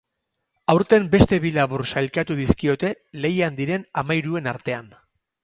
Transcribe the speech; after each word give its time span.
Aurten 0.73 1.03
beste 1.15 1.37
bi 1.43 1.51
labur 1.57 1.83
sailkatu 1.93 2.39
dizkiote 2.41 2.91
lehian 3.27 3.61
diren 3.61 3.87
hamairuen 4.03 4.53
artean. 4.55 4.91